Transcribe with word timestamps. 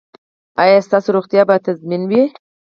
ایا 0.63 0.77
ستاسو 0.87 1.09
روغتیا 1.15 1.41
به 1.49 1.55
تضمین 1.67 2.01
وي؟ 2.09 2.23